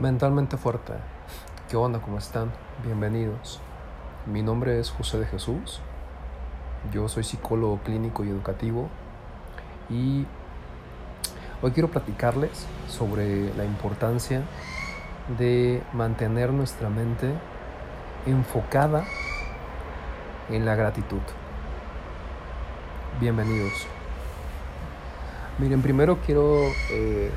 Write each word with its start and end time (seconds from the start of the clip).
Mentalmente 0.00 0.56
fuerte. 0.56 0.94
¿Qué 1.68 1.76
onda? 1.76 2.00
¿Cómo 2.00 2.16
están? 2.16 2.50
Bienvenidos. 2.82 3.60
Mi 4.24 4.40
nombre 4.40 4.80
es 4.80 4.88
José 4.88 5.18
de 5.18 5.26
Jesús. 5.26 5.82
Yo 6.90 7.06
soy 7.06 7.22
psicólogo 7.22 7.80
clínico 7.80 8.24
y 8.24 8.30
educativo 8.30 8.88
y 9.90 10.24
hoy 11.60 11.72
quiero 11.72 11.90
platicarles 11.90 12.66
sobre 12.88 13.54
la 13.56 13.66
importancia 13.66 14.40
de 15.38 15.82
mantener 15.92 16.50
nuestra 16.50 16.88
mente 16.88 17.34
enfocada 18.24 19.04
en 20.48 20.64
la 20.64 20.76
gratitud. 20.76 21.20
Bienvenidos. 23.20 23.86
Miren, 25.58 25.82
primero 25.82 26.20
quiero 26.24 26.56
eh, 26.90 27.30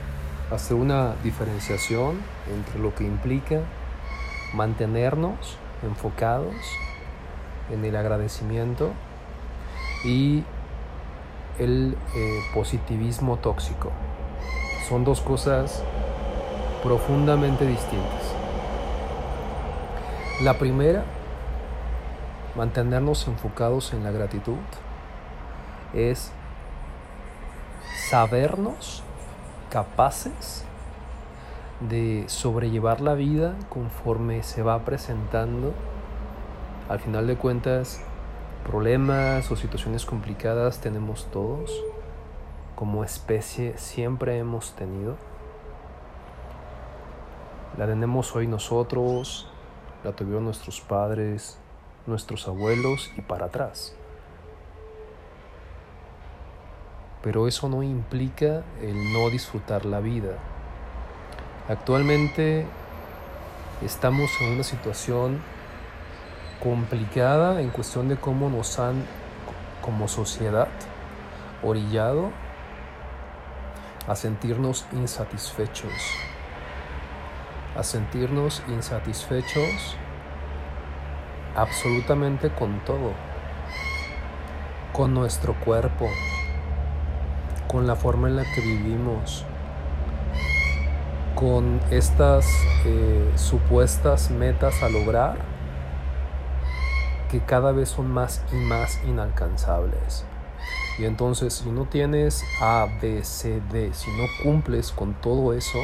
hacer 0.54 0.76
una 0.78 1.16
diferenciación 1.24 2.20
entre 2.52 2.80
lo 2.80 2.94
que 2.94 3.04
implica 3.04 3.62
mantenernos 4.54 5.58
enfocados 5.84 6.56
en 7.72 7.84
el 7.86 7.96
agradecimiento 7.96 8.92
y 10.04 10.44
el 11.60 11.98
eh, 12.16 12.40
positivismo 12.54 13.38
tóxico. 13.38 13.92
Son 14.88 15.04
dos 15.04 15.22
cosas 15.22 15.84
profundamente 16.84 17.66
distintas. 17.66 18.34
La 20.42 20.58
primera, 20.58 21.04
mantenernos 22.56 23.28
enfocados 23.28 23.94
en 23.94 24.04
la 24.04 24.12
gratitud, 24.12 24.58
es 25.94 26.32
sabernos 28.10 29.04
capaces 29.74 30.64
de 31.90 32.26
sobrellevar 32.28 33.02
la 33.02 33.16
vida 33.16 33.56
conforme 33.70 34.44
se 34.44 34.62
va 34.62 34.86
presentando. 34.86 35.74
Al 36.90 37.00
final 37.00 37.26
de 37.26 37.38
cuentas, 37.38 38.00
problemas 38.68 39.50
o 39.50 39.56
situaciones 39.56 40.06
complicadas 40.06 40.80
tenemos 40.80 41.26
todos. 41.32 41.72
Como 42.76 43.04
especie 43.04 43.76
siempre 43.80 44.38
hemos 44.38 44.74
tenido. 44.76 45.16
La 47.76 47.88
tenemos 47.88 48.36
hoy 48.36 48.46
nosotros, 48.46 49.50
la 50.04 50.12
tuvieron 50.12 50.46
nuestros 50.46 50.82
padres, 50.82 51.58
nuestros 52.06 52.48
abuelos 52.48 53.10
y 53.18 53.22
para 53.22 53.48
atrás. 53.48 53.96
Pero 57.24 57.48
eso 57.48 57.70
no 57.70 57.82
implica 57.82 58.64
el 58.82 59.14
no 59.14 59.30
disfrutar 59.30 59.86
la 59.86 60.02
vida. 60.02 60.34
Actualmente 61.70 62.68
estamos 63.82 64.30
en 64.42 64.52
una 64.56 64.64
situación 64.64 65.42
complicada 66.62 67.62
en 67.62 67.70
cuestión 67.70 68.10
de 68.10 68.18
cómo 68.18 68.50
nos 68.50 68.78
han 68.78 69.06
como 69.82 70.10
sociedad 70.10 70.68
orillado 71.64 72.30
a 74.08 74.16
sentirnos 74.18 74.86
insatisfechos, 74.92 75.94
a 77.78 77.84
sentirnos 77.84 78.62
insatisfechos 78.68 79.96
absolutamente 81.56 82.50
con 82.50 82.84
todo, 82.84 83.14
con 84.92 85.14
nuestro 85.14 85.54
cuerpo, 85.54 86.10
con 87.74 87.88
la 87.88 87.96
forma 87.96 88.28
en 88.28 88.36
la 88.36 88.46
que 88.54 88.62
vivimos, 88.62 89.44
con 91.34 91.82
estas 91.90 92.46
eh, 92.86 93.32
supuestas 93.36 94.30
metas 94.30 94.84
a 94.84 94.90
lograr 94.90 95.40
que 97.32 97.40
cada 97.40 97.72
vez 97.72 97.90
son 97.90 98.12
más 98.12 98.44
y 98.52 98.58
más 98.58 99.02
inalcanzables. 99.06 100.24
Y 101.00 101.06
entonces 101.06 101.56
si 101.56 101.72
no 101.72 101.86
tienes 101.86 102.44
A, 102.62 102.86
B, 103.02 103.24
C, 103.24 103.60
D, 103.72 103.92
si 103.96 104.12
no 104.12 104.26
cumples 104.44 104.92
con 104.92 105.16
todo 105.16 105.52
eso, 105.54 105.80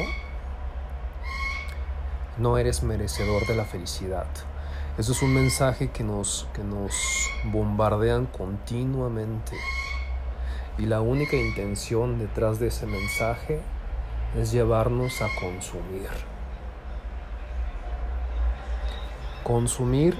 no 2.38 2.56
eres 2.56 2.84
merecedor 2.84 3.48
de 3.48 3.56
la 3.56 3.64
felicidad. 3.64 4.28
Eso 4.96 5.10
es 5.10 5.22
un 5.22 5.34
mensaje 5.34 5.90
que 5.90 6.04
nos, 6.04 6.46
que 6.54 6.62
nos 6.62 7.32
bombardean 7.46 8.26
continuamente. 8.26 9.56
Y 10.80 10.86
la 10.86 11.02
única 11.02 11.36
intención 11.36 12.18
detrás 12.18 12.58
de 12.58 12.68
ese 12.68 12.86
mensaje 12.86 13.60
es 14.34 14.50
llevarnos 14.50 15.20
a 15.20 15.28
consumir. 15.38 16.08
Consumir 19.44 20.18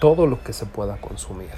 todo 0.00 0.26
lo 0.26 0.42
que 0.42 0.54
se 0.54 0.64
pueda 0.64 0.96
consumir. 0.96 1.52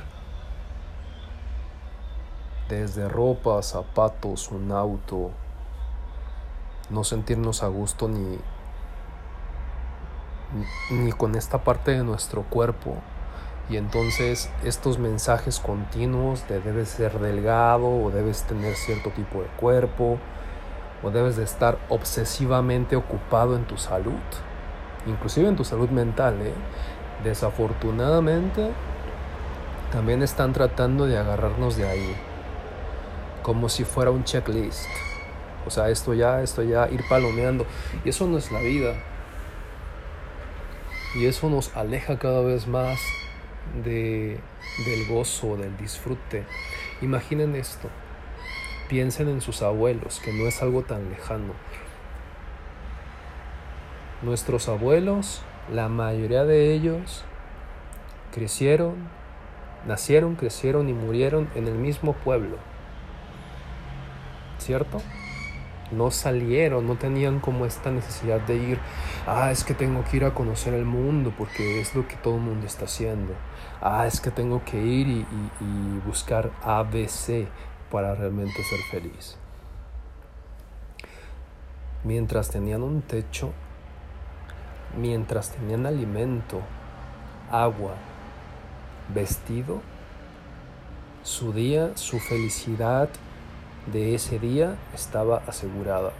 Desde 2.68 3.08
ropa, 3.08 3.62
zapatos, 3.62 4.50
un 4.50 4.72
auto. 4.72 5.30
No 6.90 7.04
sentirnos 7.04 7.62
a 7.62 7.68
gusto 7.68 8.08
ni, 8.08 8.36
ni 10.90 11.12
con 11.12 11.36
esta 11.36 11.62
parte 11.62 11.92
de 11.92 12.02
nuestro 12.02 12.42
cuerpo 12.42 12.96
y 13.70 13.76
entonces 13.76 14.50
estos 14.64 14.98
mensajes 14.98 15.60
continuos 15.60 16.48
de 16.48 16.60
debes 16.60 16.88
ser 16.88 17.18
delgado 17.18 17.86
o 17.86 18.10
debes 18.10 18.42
tener 18.44 18.74
cierto 18.74 19.10
tipo 19.10 19.42
de 19.42 19.48
cuerpo 19.48 20.18
o 21.02 21.10
debes 21.10 21.36
de 21.36 21.44
estar 21.44 21.78
obsesivamente 21.90 22.96
ocupado 22.96 23.56
en 23.56 23.64
tu 23.64 23.76
salud, 23.76 24.14
inclusive 25.06 25.48
en 25.48 25.56
tu 25.56 25.64
salud 25.64 25.90
mental. 25.90 26.40
¿eh? 26.40 26.54
Desafortunadamente 27.22 28.70
también 29.92 30.22
están 30.22 30.54
tratando 30.54 31.06
de 31.06 31.18
agarrarnos 31.18 31.76
de 31.76 31.86
ahí, 31.86 32.16
como 33.42 33.68
si 33.68 33.84
fuera 33.84 34.10
un 34.10 34.24
checklist. 34.24 34.88
O 35.66 35.70
sea, 35.70 35.90
esto 35.90 36.14
ya, 36.14 36.40
esto 36.42 36.62
ya, 36.62 36.88
ir 36.88 37.06
palomeando. 37.08 37.66
Y 38.02 38.08
eso 38.08 38.26
no 38.26 38.38
es 38.38 38.50
la 38.50 38.60
vida. 38.60 38.94
Y 41.14 41.26
eso 41.26 41.50
nos 41.50 41.76
aleja 41.76 42.18
cada 42.18 42.40
vez 42.40 42.66
más 42.66 42.98
de, 43.84 44.38
del 44.84 45.06
gozo, 45.08 45.56
del 45.56 45.76
disfrute. 45.76 46.44
Imaginen 47.02 47.54
esto. 47.54 47.88
Piensen 48.88 49.28
en 49.28 49.40
sus 49.40 49.62
abuelos, 49.62 50.20
que 50.20 50.32
no 50.32 50.46
es 50.46 50.62
algo 50.62 50.82
tan 50.82 51.10
lejano. 51.10 51.52
Nuestros 54.22 54.68
abuelos, 54.68 55.42
la 55.72 55.88
mayoría 55.88 56.44
de 56.44 56.72
ellos, 56.72 57.24
crecieron, 58.32 58.96
nacieron, 59.86 60.36
crecieron 60.36 60.88
y 60.88 60.92
murieron 60.92 61.48
en 61.54 61.68
el 61.68 61.74
mismo 61.74 62.14
pueblo. 62.14 62.56
¿Cierto? 64.58 65.00
No 65.90 66.10
salieron, 66.10 66.86
no 66.86 66.96
tenían 66.96 67.40
como 67.40 67.66
esta 67.66 67.90
necesidad 67.90 68.40
de 68.40 68.56
ir, 68.56 68.78
ah, 69.26 69.50
es 69.50 69.64
que 69.64 69.74
tengo 69.74 70.04
que 70.04 70.18
ir 70.18 70.24
a 70.24 70.34
conocer 70.34 70.74
el 70.74 70.84
mundo 70.84 71.32
porque 71.36 71.80
es 71.80 71.94
lo 71.94 72.06
que 72.06 72.16
todo 72.16 72.36
el 72.36 72.42
mundo 72.42 72.66
está 72.66 72.84
haciendo, 72.84 73.34
ah, 73.80 74.06
es 74.06 74.20
que 74.20 74.30
tengo 74.30 74.64
que 74.64 74.80
ir 74.80 75.08
y, 75.08 75.26
y 75.60 76.00
buscar 76.06 76.50
ABC 76.62 77.46
para 77.90 78.14
realmente 78.14 78.62
ser 78.64 78.80
feliz. 78.90 79.36
Mientras 82.04 82.50
tenían 82.50 82.82
un 82.82 83.02
techo, 83.02 83.52
mientras 84.96 85.50
tenían 85.50 85.86
alimento, 85.86 86.60
agua, 87.50 87.94
vestido, 89.12 89.80
su 91.22 91.52
día, 91.52 91.96
su 91.96 92.18
felicidad 92.20 93.08
de 93.86 94.14
ese 94.14 94.38
día 94.38 94.76
estaba 94.94 95.42
asegurada. 95.46 96.12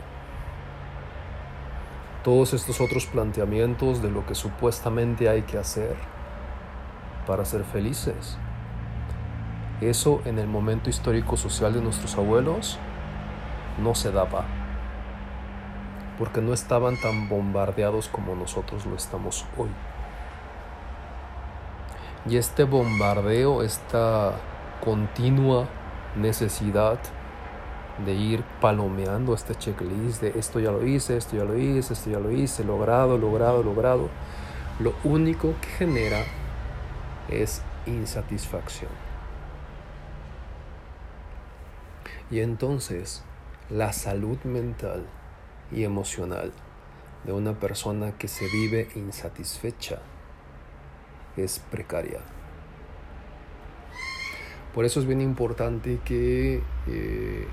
Todos 2.25 2.53
estos 2.53 2.81
otros 2.81 3.06
planteamientos 3.06 4.03
de 4.03 4.11
lo 4.11 4.27
que 4.27 4.35
supuestamente 4.35 5.29
hay 5.29 5.43
que 5.43 5.59
hacer 5.59 5.97
para 7.27 7.44
ser 7.44 7.65
felices. 7.65 8.38
Eso 9.81 10.23
en 10.25 10.38
el 10.38 10.49
momento 10.49 10.91
histórico 10.91 11.37
social 11.37 11.73
de 11.73 11.81
nuestros 11.81 12.17
abuelos 12.17 12.79
no 13.82 13.94
se 13.94 14.11
daba, 14.11 14.44
porque 16.19 16.41
no 16.41 16.53
estaban 16.53 16.97
tan 17.00 17.29
bombardeados 17.29 18.09
como 18.09 18.35
nosotros 18.35 18.87
lo 18.87 18.97
estamos 18.97 19.47
hoy. 19.56 19.69
Y 22.29 22.37
este 22.37 22.65
bombardeo, 22.65 23.62
esta 23.62 24.32
continua 24.85 25.69
necesidad 26.17 26.99
de 28.05 28.15
ir 28.15 28.45
palomeando 28.61 29.35
este 29.35 29.55
checklist 29.55 30.23
de 30.23 30.39
esto 30.39 30.61
ya 30.61 30.71
lo 30.71 30.87
hice, 30.87 31.17
esto 31.17 31.37
ya 31.37 31.45
lo 31.45 31.59
hice, 31.59 31.93
esto 31.95 32.11
ya 32.11 32.19
lo 32.19 32.31
hice, 32.31 32.65
logrado, 32.65 33.19
logrado, 33.19 33.62
logrado, 33.62 34.09
lo 34.79 34.95
único 35.05 35.55
que 35.61 35.69
genera 35.69 36.23
es 37.29 37.62
insatisfacción. 37.87 38.91
Y 42.31 42.41
entonces 42.41 43.23
la 43.71 43.93
salud 43.93 44.39
mental 44.44 45.06
y 45.73 45.85
emocional 45.85 46.53
de 47.25 47.33
una 47.33 47.55
persona 47.55 48.12
que 48.12 48.29
se 48.29 48.47
vive 48.49 48.89
insatisfecha 48.94 50.01
es 51.37 51.59
precaria. 51.59 52.21
Por 54.75 54.85
eso 54.85 55.01
es 55.01 55.06
bien 55.06 55.21
importante 55.21 55.99
que 56.05 56.62
eh, 56.87 57.49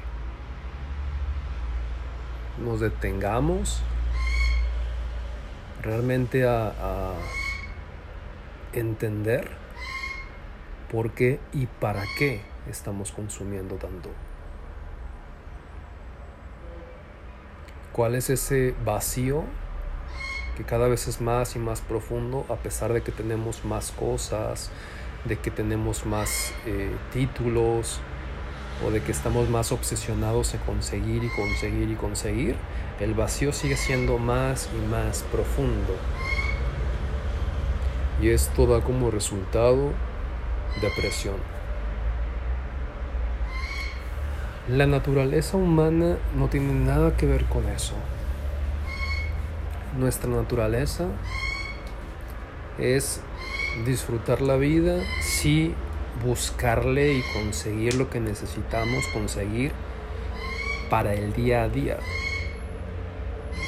nos 2.60 2.80
detengamos 2.80 3.82
realmente 5.82 6.48
a, 6.48 7.14
entender 8.74 9.50
por 10.92 11.12
qué 11.12 11.40
y 11.54 11.66
para 11.68 12.04
qué 12.18 12.42
estamos 12.70 13.14
consumiendo 13.14 13.76
tanto. 13.76 14.10
¿Cuál 17.94 18.16
es 18.16 18.30
ese 18.30 18.76
vacío 18.84 19.46
que 20.58 20.66
cada 20.66 20.90
vez 20.90 21.08
es 21.08 21.22
más 21.22 21.56
y 21.56 21.60
más 21.60 21.80
profundo 21.80 22.46
a 22.50 22.56
pesar 22.56 22.92
de 22.92 23.02
que 23.02 23.14
tenemos 23.14 23.64
más 23.64 23.94
cosas, 23.94 24.72
de 25.24 25.38
que 25.38 25.52
tenemos 25.52 26.06
más 26.06 26.54
eh, 26.66 26.94
títulos 27.14 28.02
o 28.84 28.92
de 28.92 29.02
que 29.02 29.12
estamos 29.12 29.50
más 29.50 29.72
obsesionados 29.72 30.54
en 30.54 30.60
conseguir 30.62 31.24
y 31.24 31.30
conseguir 31.30 31.90
y 31.90 31.96
conseguir? 31.96 32.56
El 33.00 33.14
vacío 33.14 33.54
sigue 33.54 33.78
siendo 33.78 34.18
más 34.18 34.70
y 34.74 34.88
más 34.90 35.24
profundo. 35.32 35.96
Y 38.22 38.30
esto 38.30 38.66
da 38.66 38.82
como 38.82 39.12
resultado 39.12 39.92
depresión. 40.82 41.36
La 44.68 44.88
naturaleza 44.88 45.58
humana 45.58 46.18
no 46.36 46.48
tiene 46.48 46.74
nada 46.74 47.16
que 47.16 47.28
ver 47.28 47.46
con 47.46 47.68
eso. 47.70 47.94
Nuestra 49.98 50.30
naturaleza 50.30 51.06
es 52.80 53.22
disfrutar 53.86 54.42
la 54.42 54.56
vida, 54.56 55.04
sí 55.22 55.76
buscarle 56.24 57.14
y 57.14 57.22
conseguir 57.34 57.96
lo 57.96 58.10
que 58.10 58.20
necesitamos 58.20 59.08
conseguir 59.08 59.72
para 60.90 61.14
el 61.14 61.34
día 61.34 61.64
a 61.64 61.70
día. 61.70 61.98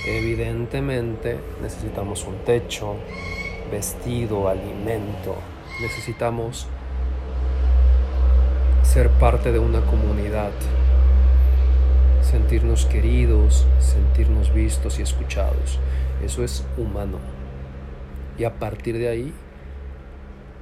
Evidentemente 0.06 1.38
necesitamos 1.62 2.24
un 2.26 2.38
techo, 2.46 2.96
vestido, 3.72 4.48
alimento, 4.48 5.36
necesitamos 5.82 6.68
ser 8.84 9.10
parte 9.10 9.52
de 9.52 9.60
una 9.60 9.82
comunidad, 9.82 10.52
sentirnos 12.22 12.86
queridos, 12.86 13.68
sentirnos 13.80 14.54
vistos 14.54 14.98
y 15.00 15.02
escuchados. 15.02 15.80
Eso 16.24 16.44
es 16.44 16.66
humano. 16.78 17.20
Y 18.38 18.46
a 18.46 18.58
partir 18.58 18.98
de 18.98 19.10
ahí 19.10 19.34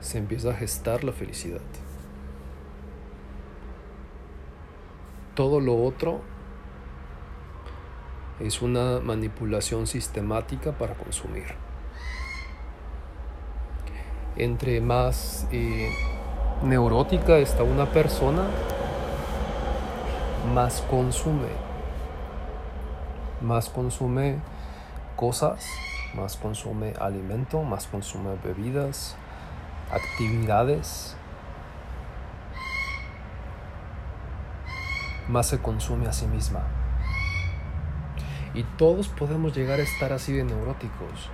se 0.06 0.20
empieza 0.20 0.52
a 0.52 0.54
gestar 0.54 1.04
la 1.04 1.12
felicidad. 1.12 1.62
Todo 5.34 5.60
lo 5.60 5.84
otro 5.84 6.22
es 8.40 8.62
una 8.62 9.00
manipulación 9.00 9.88
sistemática 9.88 10.74
para 10.74 10.94
consumir. 10.94 11.46
Entre 14.38 14.80
más 14.80 15.48
eh, 15.52 15.90
neurótica 16.62 17.38
está 17.40 17.64
una 17.64 17.88
persona, 17.88 18.44
más 20.54 20.82
consume. 20.82 21.66
Más 23.42 23.70
consume 23.70 24.38
cosas, 25.16 25.66
más 26.14 26.38
consume 26.38 26.94
alimento, 27.00 27.64
más 27.64 27.88
consume 27.88 28.36
bebidas, 28.44 29.18
actividades, 29.92 31.16
más 35.28 35.48
se 35.48 35.60
consume 35.62 36.08
a 36.08 36.14
sí 36.14 36.28
misma. 36.28 36.62
Y 38.54 38.64
todos 38.78 39.10
podemos 39.10 39.56
llegar 39.56 39.80
a 39.80 39.84
estar 39.84 40.14
así 40.14 40.34
de 40.34 40.44
neuróticos. 40.44 41.30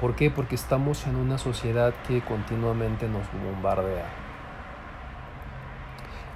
¿Por 0.00 0.14
qué? 0.14 0.30
Porque 0.30 0.54
estamos 0.54 1.06
en 1.06 1.16
una 1.16 1.38
sociedad 1.38 1.94
que 2.06 2.20
continuamente 2.22 3.08
nos 3.08 3.26
bombardea. 3.32 4.06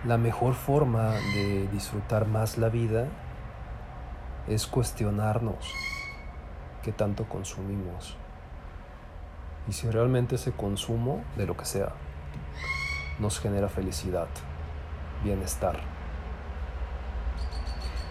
La 0.05 0.17
mejor 0.17 0.55
forma 0.55 1.11
de 1.35 1.69
disfrutar 1.73 2.27
más 2.27 2.57
la 2.57 2.69
vida 2.69 3.09
es 4.47 4.67
cuestionarnos 4.67 5.75
qué 6.83 6.93
tanto 6.93 7.29
consumimos 7.29 8.17
y 9.69 9.73
si 9.73 9.91
realmente 9.91 10.37
ese 10.37 10.53
consumo 10.53 11.23
de 11.37 11.47
lo 11.47 11.57
que 11.57 11.65
sea 11.65 11.93
nos 13.19 13.39
genera 13.41 13.69
felicidad, 13.69 14.29
bienestar. 15.25 15.81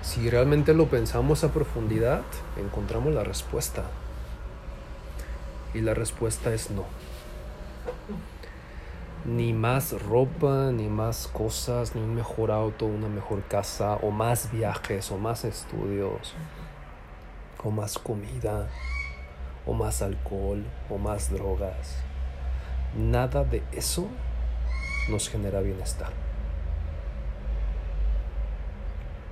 Si 0.02 0.30
realmente 0.30 0.74
lo 0.74 0.88
pensamos 0.88 1.44
a 1.44 1.52
profundidad, 1.52 2.24
encontramos 2.58 3.14
la 3.14 3.24
respuesta. 3.24 3.84
Y 5.74 5.82
la 5.82 5.94
respuesta 5.94 6.54
es 6.54 6.72
no. 6.72 6.86
Ni 9.26 9.54
más 9.54 10.02
ropa, 10.04 10.72
ni 10.72 10.88
más 10.88 11.28
cosas, 11.28 11.96
ni 11.96 12.02
un 12.02 12.16
mejor 12.16 12.52
auto, 12.52 12.86
una 12.86 13.10
mejor 13.10 13.44
casa, 13.44 13.96
o 13.96 14.12
más 14.12 14.52
viajes, 14.52 15.12
o 15.12 15.18
más 15.18 15.44
estudios, 15.44 16.34
o 17.64 17.72
más 17.72 17.98
comida, 17.98 18.68
o 19.68 19.74
más 19.74 20.02
alcohol, 20.02 20.64
o 20.90 20.98
más 20.98 21.30
drogas. 21.30 21.98
Nada 22.98 23.44
de 23.44 23.62
eso 23.72 24.08
nos 25.10 25.30
genera 25.30 25.60
bienestar. 25.60 26.12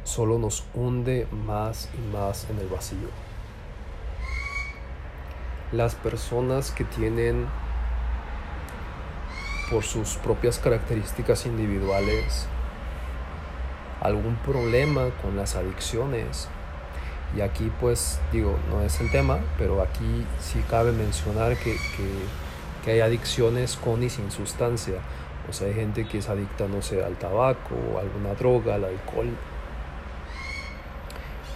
Solo 0.03 0.37
nos 0.37 0.65
hunde 0.73 1.27
más 1.31 1.89
y 1.97 2.15
más 2.15 2.47
en 2.49 2.59
el 2.59 2.67
vacío. 2.67 3.09
Las 5.71 5.95
personas 5.95 6.71
que 6.71 6.83
tienen 6.83 7.47
por 9.71 9.83
sus 9.83 10.17
propias 10.17 10.59
características 10.59 11.45
individuales 11.47 12.47
algún 14.01 14.35
problema 14.35 15.09
con 15.23 15.35
las 15.35 15.55
adicciones 15.55 16.47
y 17.35 17.41
aquí 17.41 17.71
pues 17.81 18.19
digo, 18.31 18.57
no 18.69 18.81
es 18.81 18.99
el 19.01 19.11
tema, 19.11 19.39
pero 19.57 19.81
aquí 19.81 20.25
sí 20.39 20.63
cabe 20.69 20.91
mencionar 20.93 21.57
que, 21.57 21.75
que, 22.83 22.91
hay 22.91 23.01
adicciones 23.01 23.75
con 23.77 24.03
y 24.03 24.09
sin 24.09 24.31
sustancia. 24.31 24.99
O 25.49 25.53
sea, 25.53 25.67
hay 25.67 25.73
gente 25.73 26.07
que 26.07 26.19
es 26.19 26.29
adicta, 26.29 26.67
no 26.67 26.81
sé, 26.81 27.03
al 27.03 27.15
tabaco, 27.15 27.75
a 27.97 28.01
alguna 28.01 28.35
droga, 28.35 28.75
al 28.75 28.85
alcohol. 28.85 29.35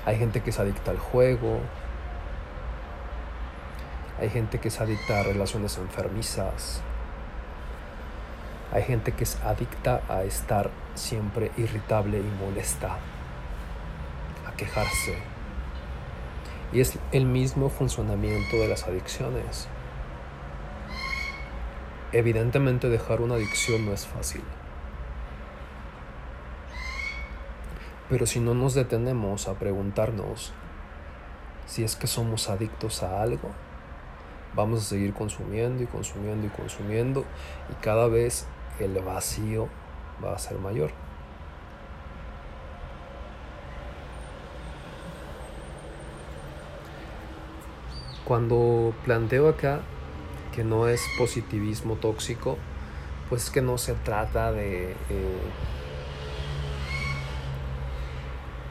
Hay 0.06 0.18
gente 0.18 0.42
que 0.42 0.50
es 0.50 0.60
adicta 0.60 0.92
al 0.92 0.98
juego. 0.98 1.60
Hay 4.20 4.30
gente 4.30 4.60
que 4.60 4.68
es 4.68 4.82
adicta 4.82 5.20
a 5.20 5.24
relaciones 5.24 5.78
enfermizas. 5.78 6.82
Hay 8.72 8.84
gente 8.84 9.12
que 9.12 9.24
es 9.24 9.38
adicta 9.44 10.02
a 10.10 10.24
estar 10.24 10.72
siempre 10.96 11.52
irritable 11.58 12.20
y 12.20 12.44
molesta, 12.44 12.98
a 14.48 14.52
quejarse, 14.58 15.18
y 16.72 16.82
es 16.82 16.98
el 17.12 17.26
mismo 17.26 17.70
funcionamiento 17.70 18.58
de 18.58 18.68
las 18.68 18.84
adicciones. 18.84 19.68
Evidentemente 22.12 22.90
dejar 22.90 23.22
una 23.22 23.36
adicción 23.36 23.86
no 23.86 23.94
es 23.94 24.06
fácil. 24.06 24.44
Pero 28.10 28.26
si 28.26 28.40
no 28.40 28.56
nos 28.56 28.74
detenemos 28.74 29.48
a 29.48 29.54
preguntarnos 29.54 30.52
si 31.68 31.84
es 31.84 31.96
que 31.96 32.08
somos 32.08 32.50
adictos 32.50 33.04
a 33.04 33.22
algo, 33.22 33.52
vamos 34.56 34.82
a 34.82 34.86
seguir 34.86 35.14
consumiendo 35.14 35.84
y 35.84 35.86
consumiendo 35.86 36.48
y 36.48 36.50
consumiendo 36.50 37.26
y 37.70 37.76
cada 37.84 38.08
vez 38.08 38.48
el 38.80 39.00
vacío 39.00 39.70
va 40.24 40.34
a 40.34 40.40
ser 40.40 40.58
mayor. 40.58 40.92
Cuando 48.30 48.94
planteo 49.06 49.50
acá 49.50 49.80
que 50.54 50.64
no 50.64 50.88
es 50.88 51.02
positivismo 51.18 51.96
tóxico, 51.96 52.60
pues 53.28 53.50
que 53.50 53.64
no 53.64 53.80
se 53.80 53.96
trata 53.96 54.52
de 54.52 54.92
eh, 54.92 55.40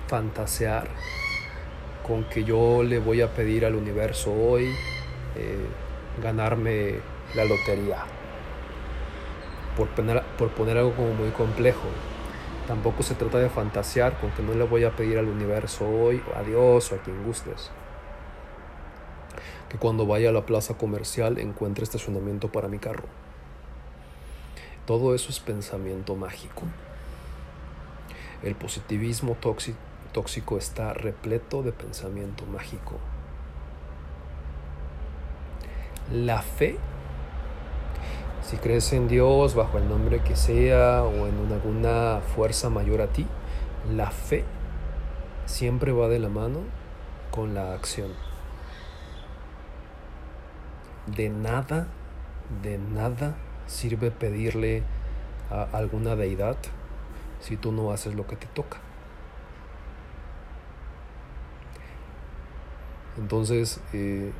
fantasear 0.07 0.87
con 2.07 2.23
que 2.23 2.45
yo 2.45 2.85
le 2.85 3.01
voy 3.01 3.21
a 3.21 3.35
pedir 3.35 3.67
al 3.67 3.75
universo 3.75 4.33
hoy 4.33 4.77
eh, 5.35 5.67
ganarme 6.23 7.01
la 7.35 7.45
lotería. 7.45 8.05
Por 9.77 9.89
poner, 9.89 10.23
por 10.39 10.51
poner 10.51 10.79
algo 10.79 10.93
como 10.93 11.15
muy 11.15 11.31
complejo. 11.31 11.89
Tampoco 12.69 13.03
se 13.03 13.17
trata 13.17 13.41
de 13.41 13.49
fantasear 13.49 14.21
con 14.21 14.31
que 14.31 14.43
no 14.45 14.55
le 14.55 14.63
voy 14.63 14.85
a 14.85 14.93
pedir 14.93 15.19
al 15.19 15.27
universo 15.27 15.85
hoy, 15.85 16.23
a 16.37 16.45
Dios 16.45 16.93
o 16.93 16.95
a 16.95 16.99
quien 16.99 17.25
gustes 17.25 17.73
que 19.69 19.79
cuando 19.79 20.07
vaya 20.07 20.31
a 20.31 20.33
la 20.33 20.47
plaza 20.47 20.75
comercial 20.75 21.39
encuentre 21.39 21.85
estacionamiento 21.85 22.51
para 22.51 22.69
mi 22.69 22.79
carro. 22.79 23.05
Todo 24.87 25.15
eso 25.15 25.31
es 25.31 25.41
pensamiento 25.41 26.17
mágico. 26.17 26.63
El 28.43 28.55
positivismo 28.55 29.37
tóxico 30.13 30.57
está 30.57 30.95
repleto 30.95 31.63
de 31.63 31.73
pensamiento 31.73 32.47
mágico. 32.47 32.95
La 36.11 36.41
fe, 36.41 36.79
si 38.43 38.57
crees 38.57 38.91
en 38.95 39.09
Dios 39.09 39.55
bajo 39.55 39.77
el 39.77 39.87
nombre 39.89 40.21
que 40.21 40.37
sea 40.37 41.03
o 41.03 41.27
en 41.27 41.53
alguna 41.53 42.21
fuerza 42.35 42.71
mayor 42.71 43.03
a 43.03 43.09
ti, 43.09 43.27
la 43.95 44.11
fe 44.11 44.45
siempre 45.45 45.93
va 45.93 46.09
de 46.09 46.19
la 46.19 46.31
mano 46.31 46.61
con 47.31 47.53
la 47.53 47.75
acción. 47.75 48.28
De 51.17 51.29
nada, 51.29 51.87
de 52.63 52.79
nada 52.79 53.37
sirve 53.67 54.11
pedirle 54.11 54.83
a 55.51 55.63
alguna 55.73 56.17
deidad 56.17 56.57
si 57.41 57.57
tú 57.57 57.73
no 57.73 57.93
haces 57.93 58.15
lo 58.15 58.27
que 58.27 58.37
te 58.37 58.47
toca. 58.47 58.79
Entonces, 63.19 63.81
eh, 63.93 64.33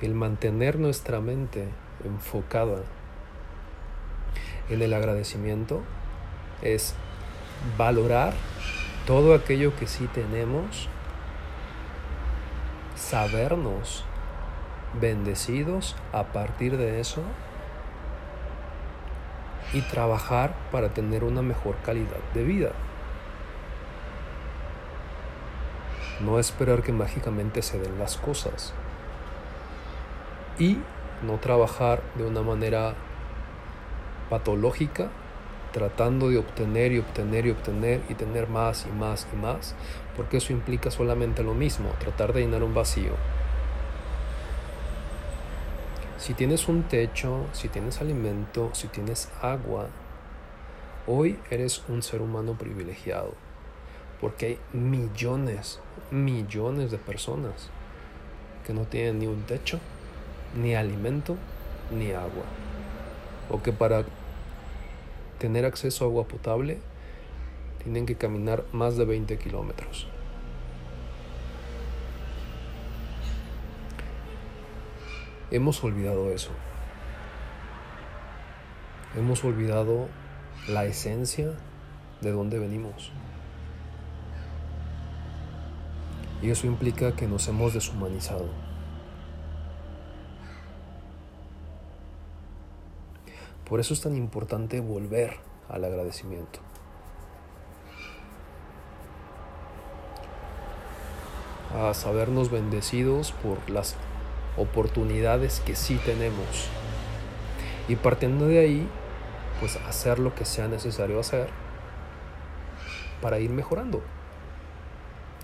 el 0.00 0.14
mantener 0.14 0.78
nuestra 0.78 1.20
mente 1.20 1.68
enfocada 2.04 2.82
en 4.70 4.80
el 4.80 4.94
agradecimiento 4.94 5.82
es 6.62 6.94
valorar 7.76 8.32
todo 9.06 9.34
aquello 9.34 9.76
que 9.76 9.86
sí 9.86 10.06
tenemos, 10.14 10.88
sabernos 12.96 14.04
bendecidos 14.98 15.96
a 16.12 16.24
partir 16.24 16.76
de 16.76 17.00
eso 17.00 17.22
y 19.72 19.82
trabajar 19.82 20.54
para 20.72 20.88
tener 20.88 21.24
una 21.24 21.42
mejor 21.42 21.76
calidad 21.84 22.18
de 22.34 22.44
vida. 22.44 22.72
No 26.20 26.38
esperar 26.38 26.82
que 26.82 26.92
mágicamente 26.92 27.62
se 27.62 27.78
den 27.78 27.98
las 27.98 28.16
cosas. 28.16 28.74
Y 30.58 30.78
no 31.22 31.38
trabajar 31.38 32.02
de 32.16 32.24
una 32.24 32.42
manera 32.42 32.94
patológica, 34.28 35.08
tratando 35.72 36.28
de 36.28 36.38
obtener 36.38 36.92
y 36.92 36.98
obtener 36.98 37.46
y 37.46 37.50
obtener 37.50 38.02
y 38.08 38.14
tener 38.14 38.48
más 38.48 38.86
y 38.86 38.92
más 38.92 39.26
y 39.32 39.36
más, 39.36 39.74
porque 40.16 40.38
eso 40.38 40.52
implica 40.52 40.90
solamente 40.90 41.42
lo 41.42 41.54
mismo, 41.54 41.90
tratar 42.00 42.32
de 42.32 42.40
llenar 42.40 42.62
un 42.62 42.74
vacío. 42.74 43.12
Si 46.20 46.34
tienes 46.34 46.68
un 46.68 46.82
techo, 46.82 47.46
si 47.54 47.68
tienes 47.68 48.02
alimento, 48.02 48.68
si 48.74 48.88
tienes 48.88 49.30
agua, 49.40 49.88
hoy 51.06 51.38
eres 51.50 51.82
un 51.88 52.02
ser 52.02 52.20
humano 52.20 52.58
privilegiado. 52.58 53.32
Porque 54.20 54.46
hay 54.46 54.58
millones, 54.74 55.80
millones 56.10 56.90
de 56.90 56.98
personas 56.98 57.70
que 58.66 58.74
no 58.74 58.82
tienen 58.82 59.18
ni 59.18 59.28
un 59.28 59.44
techo, 59.44 59.80
ni 60.54 60.74
alimento, 60.74 61.38
ni 61.90 62.10
agua. 62.12 62.44
O 63.48 63.62
que 63.62 63.72
para 63.72 64.04
tener 65.38 65.64
acceso 65.64 66.04
a 66.04 66.08
agua 66.08 66.28
potable 66.28 66.80
tienen 67.82 68.04
que 68.04 68.16
caminar 68.16 68.64
más 68.72 68.98
de 68.98 69.06
20 69.06 69.38
kilómetros. 69.38 70.06
Hemos 75.50 75.82
olvidado 75.82 76.30
eso. 76.30 76.50
Hemos 79.16 79.42
olvidado 79.44 80.06
la 80.68 80.84
esencia 80.84 81.54
de 82.20 82.30
dónde 82.30 82.60
venimos. 82.60 83.10
Y 86.40 86.50
eso 86.50 86.68
implica 86.68 87.16
que 87.16 87.26
nos 87.26 87.48
hemos 87.48 87.74
deshumanizado. 87.74 88.46
Por 93.68 93.80
eso 93.80 93.92
es 93.92 94.00
tan 94.00 94.14
importante 94.16 94.78
volver 94.78 95.36
al 95.68 95.84
agradecimiento. 95.84 96.60
A 101.76 101.92
sabernos 101.94 102.50
bendecidos 102.52 103.32
por 103.32 103.68
las 103.68 103.96
oportunidades 104.56 105.60
que 105.60 105.76
sí 105.76 106.00
tenemos. 106.04 106.68
Y 107.88 107.96
partiendo 107.96 108.46
de 108.46 108.60
ahí, 108.60 108.88
pues 109.60 109.76
hacer 109.88 110.18
lo 110.18 110.34
que 110.34 110.44
sea 110.44 110.68
necesario 110.68 111.20
hacer 111.20 111.48
para 113.20 113.38
ir 113.38 113.50
mejorando. 113.50 114.02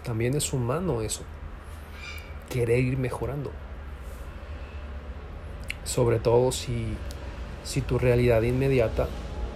También 0.04 0.34
es 0.34 0.52
humano 0.52 1.02
eso, 1.02 1.22
querer 2.48 2.78
ir 2.78 2.98
mejorando. 2.98 3.50
Sobre 5.84 6.18
todo 6.18 6.52
si, 6.52 6.96
si 7.64 7.80
tu 7.80 7.98
realidad 7.98 8.42
inmediata 8.42 9.08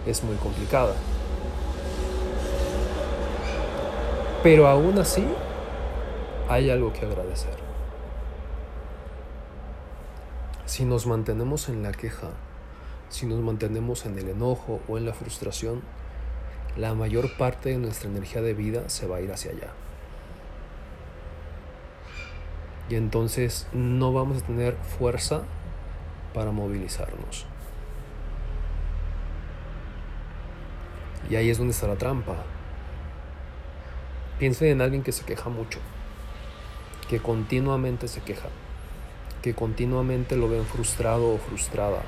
es 0.07 0.23
muy 0.25 0.37
complicada. 0.37 0.95
Pero 4.43 4.67
aún 4.67 4.99
así, 4.99 5.27
hay 6.49 6.71
algo 6.71 6.93
que 6.93 7.05
agradecer. 7.05 7.70
Si 10.71 10.85
nos 10.85 11.05
mantenemos 11.09 11.69
en 11.69 11.83
la 11.83 11.91
queja, 11.91 12.29
si 13.09 13.27
nos 13.27 13.41
mantenemos 13.41 14.07
en 14.07 14.17
el 14.17 14.29
enojo 14.29 14.81
o 14.87 14.99
en 14.99 15.05
la 15.05 15.13
frustración, 15.13 15.83
la 16.77 16.95
mayor 16.95 17.37
parte 17.37 17.71
de 17.71 17.79
nuestra 17.79 18.09
energía 18.09 18.41
de 18.41 18.55
vida 18.55 18.89
se 18.89 19.09
va 19.09 19.17
a 19.17 19.21
ir 19.21 19.33
hacia 19.33 19.51
allá. 19.51 19.73
Y 22.89 22.95
entonces 22.95 23.67
no 23.73 24.13
vamos 24.13 24.45
a 24.45 24.47
tener 24.47 24.77
fuerza 24.77 25.43
para 26.35 26.53
movilizarnos. 26.53 27.47
Y 31.29 31.35
ahí 31.35 31.51
es 31.51 31.59
donde 31.59 31.73
está 31.73 31.89
la 31.89 31.97
trampa. 31.97 32.45
Piensen 34.39 34.69
en 34.69 34.83
alguien 34.83 35.03
que 35.03 35.11
se 35.11 35.25
queja 35.25 35.51
mucho, 35.51 35.81
que 37.09 37.19
continuamente 37.19 38.07
se 38.07 38.21
queja 38.21 38.51
que 39.43 39.55
continuamente 39.55 40.37
lo 40.37 40.49
ven 40.49 40.65
frustrado 40.65 41.35
o 41.35 41.39
frustrada, 41.39 42.03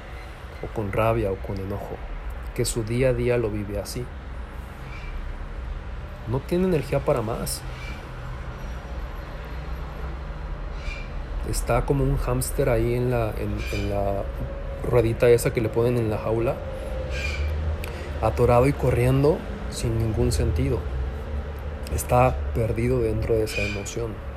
o 0.63 0.75
con 0.75 0.93
rabia 0.93 1.31
o 1.33 1.37
con 1.37 1.57
enojo, 1.59 1.97
que 2.55 2.65
su 2.65 2.85
día 2.85 3.11
a 3.11 3.13
día 3.15 3.39
lo 3.39 3.51
vive 3.51 3.79
así. 3.79 4.05
No 6.29 6.41
tiene 6.41 6.65
energía 6.65 7.01
para 7.01 7.23
más. 7.23 7.63
Está 11.51 11.85
como 11.85 12.05
un 12.05 12.17
hámster 12.17 12.69
ahí 12.69 12.95
en 12.95 13.11
la, 13.11 13.33
en, 13.37 13.91
la 13.91 14.23
ruedita 14.89 15.29
esa 15.29 15.53
que 15.53 15.61
le 15.61 15.69
ponen 15.69 15.99
en 15.99 16.11
la 16.11 16.19
jaula, 16.19 16.55
atorado 18.21 18.69
y 18.69 18.73
corriendo 18.73 19.39
sin 19.71 19.99
ningún 19.99 20.31
sentido. 20.31 20.79
Está 21.93 22.37
perdido 22.55 23.01
dentro 23.01 23.35
de 23.35 23.45
esa 23.45 23.63
emoción 23.63 24.32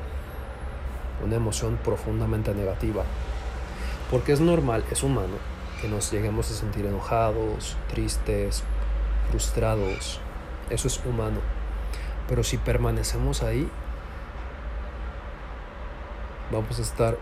una 1.24 1.36
emoción 1.36 1.78
profundamente 1.84 2.54
negativa. 2.54 3.04
Porque 4.12 4.34
es 4.34 4.40
normal, 4.40 4.84
es 4.92 5.04
humano, 5.04 5.36
que 5.82 5.88
nos 5.88 6.12
lleguemos 6.12 6.52
a 6.52 6.54
sentir 6.54 6.86
enojados, 6.86 7.76
tristes, 7.90 8.64
frustrados. 9.30 10.20
Eso 10.70 10.88
es 10.88 11.02
humano. 11.06 11.40
Pero 12.28 12.44
si 12.44 12.58
permanecemos 12.58 13.44
ahí, 13.44 13.70
vamos 16.52 16.80
a 16.80 16.82
estar 16.82 17.18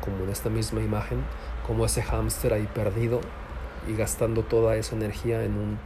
como 0.00 0.24
en 0.24 0.30
esta 0.30 0.50
misma 0.50 0.80
imagen, 0.80 1.24
como 1.66 1.84
ese 1.84 2.02
hámster 2.02 2.52
ahí 2.52 2.68
perdido 2.72 3.20
y 3.86 3.94
gastando 3.94 4.42
toda 4.42 4.76
esa 4.76 4.96
energía 4.96 5.44
en 5.44 5.52
un, 5.56 5.78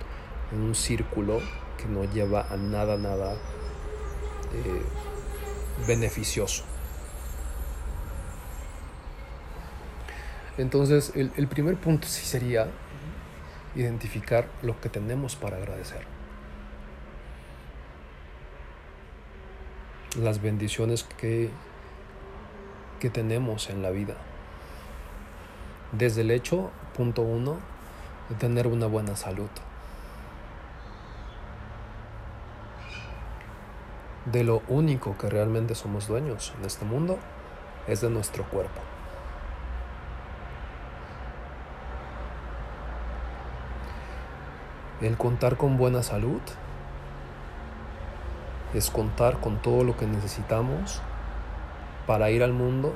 en 0.52 0.62
un 0.62 0.74
círculo 0.74 1.40
que 1.78 1.86
no 1.86 2.04
lleva 2.04 2.46
a 2.50 2.56
nada, 2.56 2.96
nada 2.96 3.34
eh, 4.52 4.82
beneficioso. 5.86 6.64
Entonces, 10.58 11.12
el, 11.14 11.48
primer 11.48 11.76
punto 11.76 12.06
sí 12.06 12.26
sería 12.26 12.66
identificar 13.74 14.48
lo 14.60 14.78
que 14.80 14.90
tenemos 14.90 15.34
para 15.34 15.56
agradecer. 15.56 16.04
Las 20.20 20.42
bendiciones 20.42 21.04
que, 21.04 21.48
que 23.00 23.08
tenemos 23.08 23.70
en 23.70 23.80
la 23.80 23.90
vida. 23.90 24.14
Desde 25.92 26.20
el 26.20 26.30
hecho, 26.30 26.70
punto 26.94 27.22
uno, 27.22 27.58
de 28.28 28.34
tener 28.34 28.66
una 28.66 28.86
buena 28.86 29.16
salud. 29.16 29.48
De 34.26 34.44
lo 34.44 34.62
único 34.68 35.16
que 35.16 35.30
realmente 35.30 35.74
somos 35.74 36.08
dueños 36.08 36.52
en 36.58 36.66
este 36.66 36.84
mundo 36.84 37.18
es 37.88 38.02
de 38.02 38.10
nuestro 38.10 38.44
cuerpo. 38.44 38.91
El 45.02 45.16
contar 45.16 45.56
con 45.56 45.78
buena 45.78 46.04
salud 46.04 46.40
es 48.72 48.88
contar 48.88 49.40
con 49.40 49.60
todo 49.60 49.82
lo 49.82 49.96
que 49.96 50.06
necesitamos 50.06 51.02
para 52.06 52.30
ir 52.30 52.44
al 52.44 52.52
mundo 52.52 52.94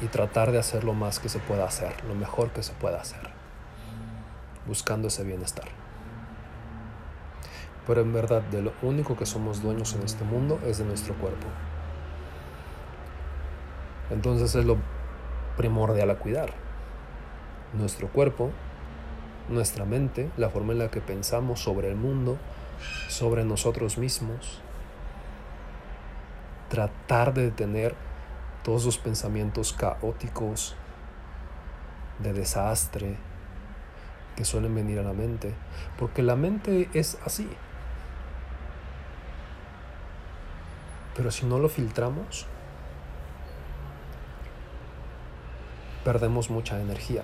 y 0.00 0.06
tratar 0.06 0.52
de 0.52 0.60
hacer 0.60 0.84
lo 0.84 0.92
más 0.92 1.18
que 1.18 1.28
se 1.28 1.40
pueda 1.40 1.64
hacer, 1.64 2.04
lo 2.04 2.14
mejor 2.14 2.50
que 2.50 2.62
se 2.62 2.74
pueda 2.74 3.00
hacer, 3.00 3.28
buscando 4.68 5.08
ese 5.08 5.24
bienestar. 5.24 5.66
Pero 7.88 8.02
en 8.02 8.12
verdad, 8.12 8.42
de 8.42 8.62
lo 8.62 8.72
único 8.82 9.16
que 9.16 9.26
somos 9.26 9.64
dueños 9.64 9.96
en 9.96 10.04
este 10.04 10.22
mundo 10.22 10.60
es 10.64 10.78
de 10.78 10.84
nuestro 10.84 11.14
cuerpo. 11.14 11.48
Entonces 14.10 14.54
es 14.54 14.64
lo 14.64 14.76
primordial 15.56 16.10
a 16.10 16.14
cuidar. 16.20 16.52
Nuestro 17.72 18.06
cuerpo, 18.06 18.52
nuestra 19.48 19.84
mente, 19.84 20.30
la 20.36 20.50
forma 20.50 20.72
en 20.72 20.80
la 20.80 20.90
que 20.90 21.00
pensamos 21.00 21.60
sobre 21.60 21.88
el 21.88 21.96
mundo, 21.96 22.38
sobre 23.08 23.44
nosotros 23.44 23.98
mismos. 23.98 24.60
Tratar 26.68 27.34
de 27.34 27.44
detener 27.44 27.94
todos 28.64 28.84
los 28.84 28.98
pensamientos 28.98 29.72
caóticos 29.72 30.74
de 32.18 32.32
desastre 32.32 33.16
que 34.34 34.44
suelen 34.44 34.74
venir 34.74 34.98
a 34.98 35.02
la 35.02 35.12
mente, 35.12 35.54
porque 35.98 36.22
la 36.22 36.36
mente 36.36 36.88
es 36.92 37.18
así. 37.24 37.48
Pero 41.16 41.30
si 41.30 41.46
no 41.46 41.58
lo 41.58 41.68
filtramos, 41.68 42.46
perdemos 46.04 46.50
mucha 46.50 46.78
energía. 46.80 47.22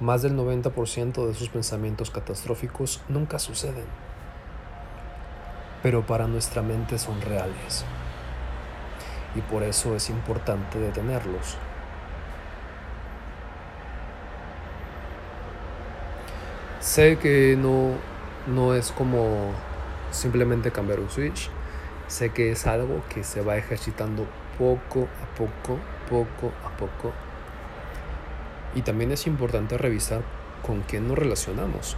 Más 0.00 0.22
del 0.22 0.34
90% 0.34 1.26
de 1.26 1.32
esos 1.32 1.50
pensamientos 1.50 2.10
catastróficos 2.10 3.02
nunca 3.08 3.38
suceden, 3.38 3.84
pero 5.82 6.06
para 6.06 6.26
nuestra 6.26 6.62
mente 6.62 6.98
son 6.98 7.20
reales. 7.20 7.84
Y 9.34 9.42
por 9.42 9.62
eso 9.62 9.94
es 9.94 10.08
importante 10.08 10.78
detenerlos. 10.78 11.58
Sé 16.80 17.18
que 17.18 17.58
no, 17.58 17.90
no 18.46 18.74
es 18.74 18.92
como 18.92 19.52
simplemente 20.12 20.70
cambiar 20.70 21.00
un 21.00 21.10
switch. 21.10 21.50
Sé 22.08 22.30
que 22.30 22.52
es 22.52 22.66
algo 22.66 23.02
que 23.10 23.22
se 23.22 23.42
va 23.42 23.58
ejercitando 23.58 24.26
poco 24.58 25.08
a 25.22 25.36
poco, 25.36 25.78
poco 26.08 26.52
a 26.64 26.76
poco. 26.78 27.12
Y 28.74 28.82
también 28.82 29.12
es 29.12 29.26
importante 29.26 29.76
revisar 29.78 30.22
con 30.64 30.82
quién 30.82 31.08
nos 31.08 31.18
relacionamos. 31.18 31.96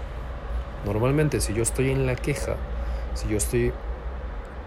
Normalmente 0.85 1.41
si 1.41 1.52
yo 1.55 1.62
estoy 1.62 1.91
en 1.91 2.07
la 2.07 2.17
queja, 2.17 2.57
si 3.14 3.29
yo 3.29 3.37
estoy 3.37 3.73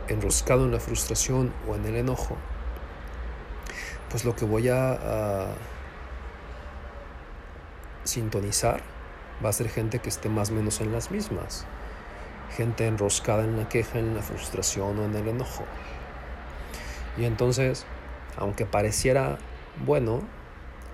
enroscado 0.08 0.66
en 0.66 0.72
la 0.72 0.80
frustración 0.80 1.52
o 1.68 1.76
en 1.76 1.86
el 1.86 1.96
enojo, 1.96 2.38
pues 4.10 4.24
lo 4.24 4.36
que 4.36 4.46
voy 4.46 4.70
a, 4.70 4.92
a 4.92 5.48
sintonizar 8.04 8.82
va 9.44 9.50
a 9.50 9.54
ser 9.54 9.68
gente 9.70 10.00
que 10.00 10.10
esté 10.10 10.30
más 10.30 10.52
o 10.52 10.54
menos 10.54 10.80
en 10.80 10.92
las 10.92 11.12
mismas 11.12 11.66
gente 12.56 12.88
enroscada 12.88 13.44
en 13.44 13.58
la 13.58 13.68
queja, 13.68 14.00
en 14.00 14.16
la 14.16 14.22
frustración 14.22 14.98
o 15.00 15.04
en 15.04 15.16
el 15.16 15.28
enojo. 15.28 15.66
Y 17.18 17.26
entonces, 17.26 17.86
aunque 18.38 18.66
pareciera 18.66 19.38
bueno, 19.86 20.22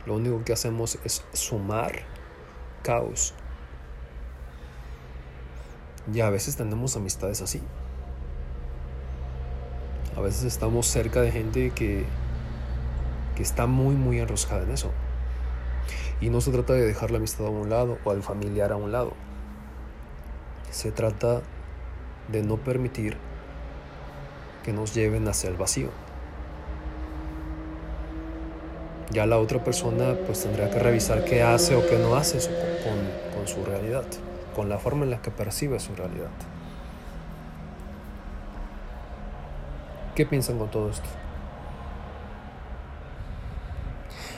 lo 0.05 0.15
único 0.15 0.43
que 0.43 0.53
hacemos 0.53 0.97
es 1.03 1.23
sumar 1.33 2.03
caos. 2.83 3.33
Y 6.13 6.21
a 6.21 6.29
veces 6.29 6.55
tenemos 6.55 6.95
amistades 6.95 7.41
así. 7.41 7.61
A 10.17 10.21
veces 10.21 10.43
estamos 10.43 10.87
cerca 10.87 11.21
de 11.21 11.31
gente 11.31 11.71
que, 11.71 12.05
que 13.35 13.43
está 13.43 13.67
muy, 13.67 13.95
muy 13.95 14.19
enroscada 14.19 14.63
en 14.63 14.71
eso. 14.71 14.91
Y 16.19 16.29
no 16.29 16.41
se 16.41 16.51
trata 16.51 16.73
de 16.73 16.85
dejar 16.85 17.11
la 17.11 17.17
amistad 17.17 17.47
a 17.47 17.49
un 17.49 17.69
lado 17.69 17.97
o 18.03 18.11
al 18.11 18.23
familiar 18.23 18.71
a 18.71 18.75
un 18.75 18.91
lado. 18.91 19.13
Se 20.69 20.91
trata 20.91 21.41
de 22.31 22.43
no 22.43 22.57
permitir 22.57 23.17
que 24.63 24.73
nos 24.73 24.93
lleven 24.93 25.27
hacia 25.27 25.49
el 25.49 25.57
vacío. 25.57 25.89
Ya 29.11 29.25
la 29.25 29.37
otra 29.39 29.63
persona 29.63 30.15
pues 30.25 30.43
tendrá 30.43 30.69
que 30.69 30.79
revisar 30.79 31.25
qué 31.25 31.43
hace 31.43 31.75
o 31.75 31.85
qué 31.85 31.97
no 31.97 32.15
hace 32.15 32.39
con, 32.39 33.35
con 33.35 33.47
su 33.47 33.63
realidad, 33.65 34.05
con 34.55 34.69
la 34.69 34.77
forma 34.77 35.03
en 35.03 35.11
la 35.11 35.21
que 35.21 35.31
percibe 35.31 35.79
su 35.79 35.95
realidad. 35.95 36.29
¿Qué 40.15 40.25
piensan 40.25 40.57
con 40.57 40.69
todo 40.69 40.89
esto? 40.89 41.07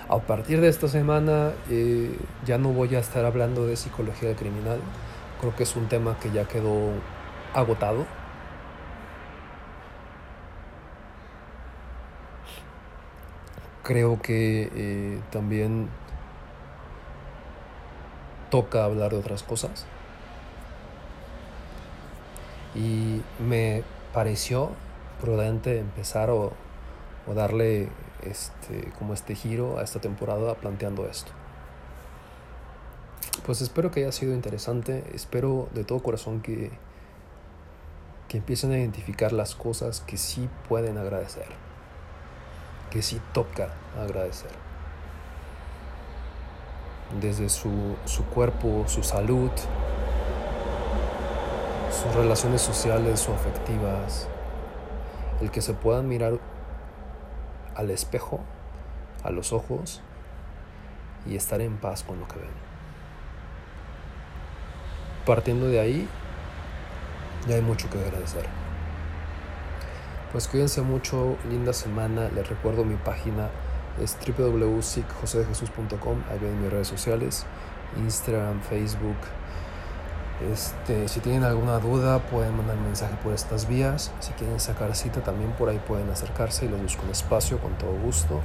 A 0.10 0.20
partir 0.20 0.62
de 0.62 0.68
esta 0.68 0.88
semana 0.88 1.54
eh, 1.70 2.16
ya 2.46 2.58
no 2.58 2.70
voy 2.70 2.94
a 2.96 3.00
estar 3.00 3.26
hablando 3.26 3.66
de 3.66 3.76
psicología 3.76 4.36
criminal. 4.36 4.80
Creo 5.40 5.56
que 5.56 5.64
es 5.64 5.76
un 5.76 5.88
tema 5.88 6.18
que 6.20 6.30
ya 6.32 6.46
quedó 6.46 6.92
agotado. 7.54 8.06
Creo 13.84 14.22
que 14.22 14.72
eh, 14.74 15.20
también 15.32 15.90
toca 18.50 18.86
hablar 18.86 19.12
de 19.12 19.18
otras 19.18 19.44
cosas. 19.44 19.86
Y 22.76 23.22
me 23.40 23.84
pareció 24.14 24.72
prudente 25.22 25.80
empezar 25.80 26.30
o, 26.30 26.54
o 27.28 27.34
darle 27.34 27.90
este, 28.22 28.92
como 28.98 29.14
este 29.14 29.36
giro 29.36 29.78
a 29.80 29.84
esta 29.84 30.00
temporada 30.00 30.56
planteando 30.56 31.06
esto. 31.08 31.32
Pues 33.46 33.62
espero 33.62 33.92
que 33.92 34.02
haya 34.02 34.12
sido 34.12 34.34
interesante, 34.34 35.04
espero 35.14 35.68
de 35.74 35.84
todo 35.84 36.02
corazón 36.02 36.42
que, 36.42 36.72
que 38.30 38.38
empiecen 38.38 38.72
a 38.72 38.78
identificar 38.78 39.34
las 39.34 39.56
cosas 39.56 40.02
que 40.02 40.18
sí 40.18 40.50
pueden 40.70 40.98
agradecer, 40.98 41.48
que 42.94 43.02
sí 43.02 43.20
toca 43.34 43.70
agradecer. 44.00 44.52
Desde 47.20 47.50
su, 47.50 47.96
su 48.06 48.24
cuerpo, 48.26 48.86
su 48.88 49.02
salud, 49.02 49.50
sus 51.92 52.14
relaciones 52.14 52.62
sociales 52.62 53.28
o 53.28 53.34
afectivas, 53.34 54.28
el 55.42 55.50
que 55.50 55.62
se 55.62 55.74
puedan 55.74 56.08
mirar 56.08 56.38
al 57.76 57.90
espejo, 57.90 58.42
a 59.24 59.32
los 59.32 59.54
ojos 59.54 60.04
y 61.26 61.36
estar 61.36 61.62
en 61.62 61.78
paz 61.78 62.04
con 62.04 62.20
lo 62.20 62.28
que 62.28 62.36
ven. 62.36 62.64
Partiendo 65.26 65.66
de 65.66 65.80
ahí, 65.80 66.08
ya 67.48 67.56
hay 67.56 67.62
mucho 67.62 67.90
que 67.90 67.98
agradecer. 67.98 68.63
Pues 70.34 70.48
cuídense 70.48 70.82
mucho, 70.82 71.38
linda 71.50 71.72
semana. 71.74 72.28
Les 72.34 72.50
recuerdo 72.50 72.84
mi 72.84 72.96
página 72.96 73.50
es 74.02 74.18
www.sicjosedejesus.com. 74.26 76.24
Ahí 76.32 76.40
ven 76.40 76.60
mis 76.60 76.72
redes 76.72 76.88
sociales, 76.88 77.46
Instagram, 77.98 78.62
Facebook. 78.62 79.16
Este, 80.52 81.08
si 81.08 81.20
tienen 81.20 81.44
alguna 81.44 81.78
duda, 81.78 82.18
pueden 82.18 82.58
mandar 82.58 82.78
mensaje 82.78 83.16
por 83.24 83.34
estas 83.34 83.68
vías. 83.68 84.12
Si 84.20 84.34
quieren 84.34 84.60
sacar 84.60 84.96
cita, 84.96 85.22
también 85.22 85.52
por 85.52 85.70
ahí 85.70 85.80
pueden 85.88 86.10
acercarse 86.10 86.66
y 86.66 86.70
los 86.70 86.82
busco 86.82 87.04
un 87.04 87.12
espacio 87.12 87.60
con 87.60 87.78
todo 87.78 87.94
gusto. 87.94 88.42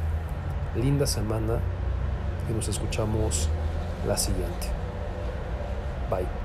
Linda 0.76 1.06
semana 1.06 1.58
y 2.50 2.52
nos 2.52 2.68
escuchamos 2.68 3.48
la 4.06 4.18
siguiente. 4.18 4.68
Bye. 6.10 6.37